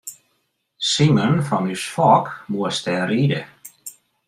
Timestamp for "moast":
2.51-2.81